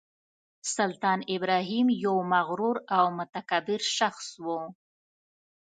[0.75, 4.45] سلطان ابراهیم یو مغرور او متکبر شخص و.